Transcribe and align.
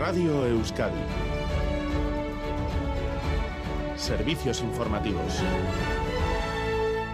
Radio 0.00 0.46
Euskadi. 0.46 0.96
Servicios 3.96 4.62
informativos. 4.62 5.42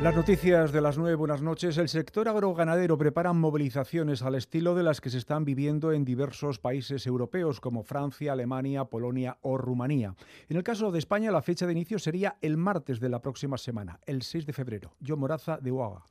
Las 0.00 0.16
noticias 0.16 0.72
de 0.72 0.80
las 0.80 0.96
nueve, 0.96 1.14
buenas 1.14 1.42
noches. 1.42 1.76
El 1.76 1.90
sector 1.90 2.26
agroganadero 2.26 2.96
prepara 2.96 3.34
movilizaciones 3.34 4.22
al 4.22 4.34
estilo 4.34 4.74
de 4.74 4.82
las 4.82 5.02
que 5.02 5.10
se 5.10 5.18
están 5.18 5.44
viviendo 5.44 5.92
en 5.92 6.06
diversos 6.06 6.58
países 6.58 7.06
europeos 7.06 7.60
como 7.60 7.82
Francia, 7.82 8.32
Alemania, 8.32 8.86
Polonia 8.86 9.36
o 9.42 9.58
Rumanía. 9.58 10.14
En 10.48 10.56
el 10.56 10.62
caso 10.62 10.90
de 10.90 11.00
España, 11.00 11.30
la 11.30 11.42
fecha 11.42 11.66
de 11.66 11.72
inicio 11.72 11.98
sería 11.98 12.38
el 12.40 12.56
martes 12.56 12.98
de 12.98 13.10
la 13.10 13.20
próxima 13.20 13.58
semana, 13.58 14.00
el 14.06 14.22
6 14.22 14.46
de 14.46 14.54
febrero. 14.54 14.94
Yo 15.00 15.18
Moraza 15.18 15.58
de 15.58 15.70
Uaga. 15.70 16.02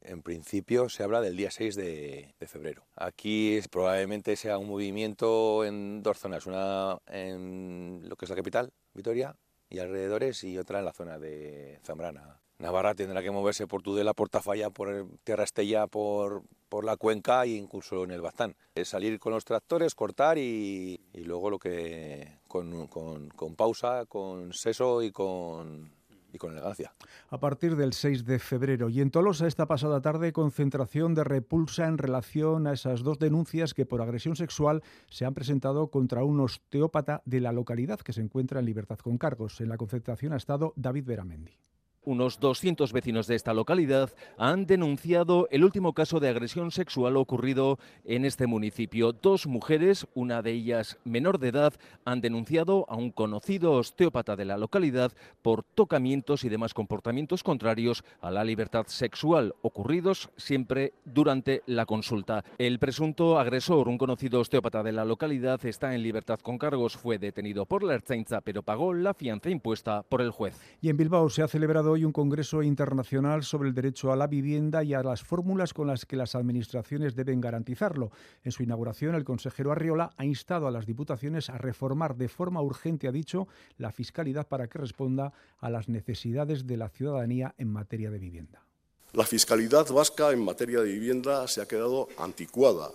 En 0.00 0.22
principio 0.22 0.88
se 0.88 1.02
habla 1.02 1.20
del 1.20 1.36
día 1.36 1.50
6 1.50 1.74
de, 1.74 2.34
febrero. 2.46 2.86
Aquí 2.96 3.60
probablemente 3.70 4.36
sea 4.36 4.58
un 4.58 4.68
movimiento 4.68 5.64
en 5.64 6.02
dos 6.02 6.18
zonas, 6.18 6.46
una 6.46 6.98
en 7.06 8.02
lo 8.08 8.16
que 8.16 8.24
es 8.24 8.30
la 8.30 8.36
capital, 8.36 8.72
Vitoria, 8.94 9.36
y 9.68 9.80
alrededores, 9.80 10.44
y 10.44 10.56
otra 10.56 10.78
en 10.78 10.84
la 10.84 10.92
zona 10.92 11.18
de 11.18 11.78
Zambrana, 11.84 12.40
Navarra 12.58 12.96
tendrá 12.96 13.22
que 13.22 13.30
moverse 13.30 13.68
por 13.68 13.82
Tudela, 13.82 14.14
por 14.14 14.28
Tafalla, 14.28 14.70
por 14.70 15.06
Tierra 15.22 15.44
Estella, 15.44 15.86
por, 15.86 16.42
la 16.82 16.96
cuenca 16.96 17.44
e 17.44 17.50
incluso 17.50 18.02
en 18.02 18.10
el 18.10 18.20
Baztán. 18.20 18.56
Es 18.74 18.88
salir 18.88 19.20
con 19.20 19.32
los 19.32 19.44
tractores, 19.44 19.94
cortar 19.94 20.38
y, 20.38 21.00
luego 21.14 21.50
lo 21.50 21.58
que 21.60 22.38
con, 22.48 23.54
pausa, 23.56 24.06
con 24.06 24.52
seso 24.52 25.02
y 25.02 25.12
con, 25.12 25.92
y 26.32 26.38
con 26.38 26.52
elegancia. 26.52 26.92
A 27.30 27.38
partir 27.38 27.76
del 27.76 27.92
6 27.92 28.24
de 28.24 28.38
febrero 28.38 28.88
y 28.88 29.00
en 29.00 29.10
Tolosa 29.10 29.46
esta 29.46 29.66
pasada 29.66 30.00
tarde 30.00 30.32
concentración 30.32 31.14
de 31.14 31.24
repulsa 31.24 31.86
en 31.86 31.98
relación 31.98 32.66
a 32.66 32.72
esas 32.72 33.02
dos 33.02 33.18
denuncias 33.18 33.74
que 33.74 33.86
por 33.86 34.02
agresión 34.02 34.36
sexual 34.36 34.82
se 35.08 35.24
han 35.24 35.34
presentado 35.34 35.90
contra 35.90 36.24
un 36.24 36.40
osteópata 36.40 37.22
de 37.24 37.40
la 37.40 37.52
localidad 37.52 38.00
que 38.00 38.12
se 38.12 38.20
encuentra 38.20 38.60
en 38.60 38.66
libertad 38.66 38.98
con 38.98 39.18
cargos. 39.18 39.60
En 39.60 39.68
la 39.68 39.76
concentración 39.76 40.32
ha 40.32 40.36
estado 40.36 40.72
David 40.76 41.04
Beramendi. 41.06 41.58
Unos 42.04 42.40
200 42.40 42.92
vecinos 42.92 43.26
de 43.26 43.34
esta 43.34 43.52
localidad 43.52 44.10
han 44.38 44.66
denunciado 44.66 45.48
el 45.50 45.64
último 45.64 45.92
caso 45.92 46.20
de 46.20 46.28
agresión 46.28 46.70
sexual 46.70 47.16
ocurrido 47.16 47.78
en 48.04 48.24
este 48.24 48.46
municipio. 48.46 49.12
Dos 49.12 49.46
mujeres, 49.46 50.06
una 50.14 50.40
de 50.40 50.52
ellas 50.52 50.98
menor 51.04 51.38
de 51.38 51.48
edad, 51.48 51.74
han 52.04 52.20
denunciado 52.20 52.86
a 52.88 52.96
un 52.96 53.10
conocido 53.10 53.72
osteópata 53.72 54.36
de 54.36 54.44
la 54.44 54.56
localidad 54.56 55.12
por 55.42 55.64
tocamientos 55.64 56.44
y 56.44 56.48
demás 56.48 56.72
comportamientos 56.72 57.42
contrarios 57.42 58.04
a 58.20 58.30
la 58.30 58.44
libertad 58.44 58.86
sexual 58.86 59.54
ocurridos 59.62 60.30
siempre 60.36 60.94
durante 61.04 61.62
la 61.66 61.84
consulta. 61.84 62.44
El 62.58 62.78
presunto 62.78 63.38
agresor, 63.38 63.88
un 63.88 63.98
conocido 63.98 64.40
osteópata 64.40 64.82
de 64.82 64.92
la 64.92 65.04
localidad, 65.04 65.64
está 65.66 65.94
en 65.94 66.02
libertad 66.02 66.38
con 66.40 66.58
cargos. 66.58 66.96
Fue 66.96 67.18
detenido 67.18 67.66
por 67.66 67.82
la 67.82 67.94
Ertzaintza, 67.94 68.40
pero 68.40 68.62
pagó 68.62 68.94
la 68.94 69.14
fianza 69.14 69.50
impuesta 69.50 70.02
por 70.02 70.22
el 70.22 70.30
juez. 70.30 70.56
Y 70.80 70.88
en 70.88 70.96
Bilbao 70.96 71.28
se 71.28 71.42
ha 71.42 71.48
celebrado 71.48 71.97
hoy 71.98 72.04
un 72.04 72.12
congreso 72.12 72.62
internacional 72.62 73.42
sobre 73.42 73.68
el 73.68 73.74
derecho 73.74 74.12
a 74.12 74.16
la 74.16 74.28
vivienda 74.28 74.84
y 74.84 74.94
a 74.94 75.02
las 75.02 75.24
fórmulas 75.24 75.74
con 75.74 75.88
las 75.88 76.06
que 76.06 76.14
las 76.14 76.36
administraciones 76.36 77.16
deben 77.16 77.40
garantizarlo. 77.40 78.12
En 78.44 78.52
su 78.52 78.62
inauguración, 78.62 79.16
el 79.16 79.24
consejero 79.24 79.72
Arriola 79.72 80.12
ha 80.16 80.24
instado 80.24 80.68
a 80.68 80.70
las 80.70 80.86
diputaciones 80.86 81.50
a 81.50 81.58
reformar 81.58 82.14
de 82.14 82.28
forma 82.28 82.62
urgente, 82.62 83.08
ha 83.08 83.12
dicho, 83.12 83.48
la 83.78 83.90
fiscalidad 83.90 84.46
para 84.46 84.68
que 84.68 84.78
responda 84.78 85.32
a 85.58 85.70
las 85.70 85.88
necesidades 85.88 86.68
de 86.68 86.76
la 86.76 86.88
ciudadanía 86.88 87.56
en 87.58 87.72
materia 87.72 88.12
de 88.12 88.18
vivienda. 88.20 88.64
La 89.12 89.24
fiscalidad 89.24 89.88
vasca 89.88 90.30
en 90.30 90.44
materia 90.44 90.78
de 90.80 90.92
vivienda 90.92 91.48
se 91.48 91.62
ha 91.62 91.66
quedado 91.66 92.06
anticuada 92.16 92.92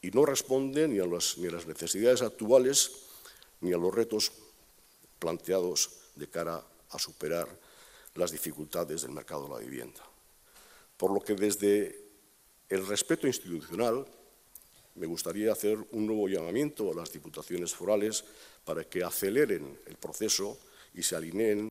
y 0.00 0.10
no 0.12 0.24
responde 0.24 0.88
ni 0.88 0.98
a, 0.98 1.06
las, 1.06 1.36
ni 1.36 1.48
a 1.48 1.52
las 1.52 1.66
necesidades 1.66 2.22
actuales 2.22 2.90
ni 3.60 3.74
a 3.74 3.76
los 3.76 3.94
retos 3.94 4.32
planteados 5.18 5.90
de 6.16 6.26
cara 6.26 6.62
a 6.90 6.98
superar 6.98 7.63
las 8.14 8.30
dificultades 8.30 9.02
del 9.02 9.12
mercado 9.12 9.44
de 9.44 9.54
la 9.54 9.58
vivienda. 9.58 10.00
Por 10.96 11.12
lo 11.12 11.20
que 11.20 11.34
desde 11.34 12.04
el 12.68 12.86
respeto 12.86 13.26
institucional 13.26 14.06
me 14.94 15.06
gustaría 15.06 15.52
hacer 15.52 15.78
un 15.90 16.06
nuevo 16.06 16.28
llamamiento 16.28 16.90
a 16.90 16.94
las 16.94 17.12
diputaciones 17.12 17.74
forales 17.74 18.24
para 18.64 18.84
que 18.84 19.02
aceleren 19.02 19.78
el 19.86 19.96
proceso 19.96 20.58
y 20.94 21.02
se 21.02 21.16
alineen 21.16 21.68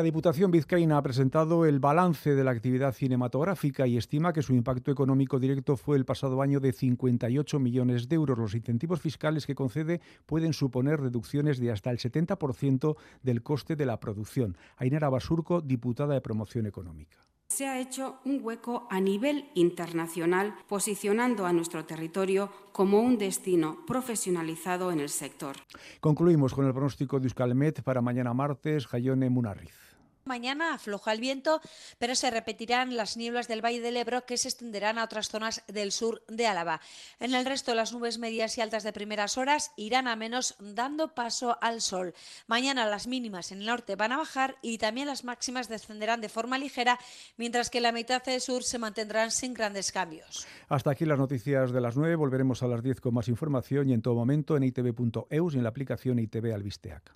la 0.00 0.02
Diputación 0.02 0.50
Vizcaína 0.50 0.96
ha 0.96 1.02
presentado 1.02 1.66
el 1.66 1.80
balance 1.80 2.34
de 2.34 2.44
la 2.44 2.52
actividad 2.52 2.94
cinematográfica 2.94 3.86
y 3.86 3.98
estima 3.98 4.32
que 4.32 4.40
su 4.40 4.54
impacto 4.54 4.90
económico 4.90 5.38
directo 5.38 5.76
fue 5.76 5.98
el 5.98 6.06
pasado 6.06 6.40
año 6.40 6.58
de 6.58 6.72
58 6.72 7.58
millones 7.58 8.08
de 8.08 8.16
euros. 8.16 8.38
Los 8.38 8.54
incentivos 8.54 9.00
fiscales 9.00 9.46
que 9.46 9.54
concede 9.54 10.00
pueden 10.24 10.54
suponer 10.54 11.00
reducciones 11.00 11.58
de 11.58 11.70
hasta 11.70 11.90
el 11.90 11.98
70% 11.98 12.96
del 13.22 13.42
coste 13.42 13.76
de 13.76 13.86
la 13.86 14.00
producción. 14.00 14.56
Ainara 14.76 15.10
Basurco, 15.10 15.60
diputada 15.60 16.14
de 16.14 16.20
Promoción 16.20 16.66
Económica 16.66 17.29
se 17.60 17.66
ha 17.66 17.78
hecho 17.78 18.16
un 18.24 18.40
hueco 18.42 18.86
a 18.88 19.00
nivel 19.00 19.50
internacional, 19.52 20.54
posicionando 20.66 21.44
a 21.44 21.52
nuestro 21.52 21.84
territorio 21.84 22.50
como 22.72 23.00
un 23.00 23.18
destino 23.18 23.84
profesionalizado 23.86 24.90
en 24.90 25.00
el 25.00 25.10
sector. 25.10 25.56
Concluimos 26.00 26.54
con 26.54 26.66
el 26.66 26.72
pronóstico 26.72 27.20
de 27.20 27.26
Euskalmet 27.26 27.82
para 27.82 28.00
mañana 28.00 28.32
martes, 28.32 28.86
Jayone 28.86 29.28
Munarriz. 29.28 29.89
Mañana 30.24 30.74
afloja 30.74 31.12
el 31.12 31.20
viento, 31.20 31.60
pero 31.98 32.14
se 32.14 32.30
repetirán 32.30 32.96
las 32.96 33.16
nieblas 33.16 33.48
del 33.48 33.64
Valle 33.64 33.80
del 33.80 33.96
Ebro 33.96 34.26
que 34.26 34.36
se 34.36 34.48
extenderán 34.48 34.98
a 34.98 35.04
otras 35.04 35.28
zonas 35.28 35.62
del 35.66 35.92
sur 35.92 36.22
de 36.28 36.46
Álava. 36.46 36.80
En 37.18 37.34
el 37.34 37.46
resto, 37.46 37.74
las 37.74 37.92
nubes 37.92 38.18
medias 38.18 38.56
y 38.58 38.60
altas 38.60 38.82
de 38.82 38.92
primeras 38.92 39.38
horas 39.38 39.72
irán 39.76 40.08
a 40.08 40.16
menos, 40.16 40.56
dando 40.58 41.14
paso 41.14 41.56
al 41.60 41.80
sol. 41.80 42.14
Mañana 42.46 42.86
las 42.86 43.06
mínimas 43.06 43.52
en 43.52 43.60
el 43.60 43.66
norte 43.66 43.96
van 43.96 44.12
a 44.12 44.18
bajar 44.18 44.56
y 44.62 44.78
también 44.78 45.06
las 45.06 45.24
máximas 45.24 45.68
descenderán 45.68 46.20
de 46.20 46.28
forma 46.28 46.58
ligera, 46.58 46.98
mientras 47.36 47.70
que 47.70 47.80
la 47.80 47.92
mitad 47.92 48.22
del 48.22 48.40
sur 48.40 48.62
se 48.62 48.78
mantendrán 48.78 49.30
sin 49.30 49.54
grandes 49.54 49.92
cambios. 49.92 50.46
Hasta 50.68 50.90
aquí 50.90 51.04
las 51.04 51.18
noticias 51.18 51.72
de 51.72 51.80
las 51.80 51.96
9. 51.96 52.16
Volveremos 52.16 52.62
a 52.62 52.68
las 52.68 52.82
10 52.82 53.00
con 53.00 53.14
más 53.14 53.28
información 53.28 53.88
y 53.88 53.94
en 53.94 54.02
todo 54.02 54.14
momento 54.14 54.56
en 54.56 54.64
itv.eus 54.64 55.54
y 55.54 55.56
en 55.56 55.62
la 55.62 55.68
aplicación 55.68 56.18
ITV 56.18 56.54
Albisteac. 56.54 57.14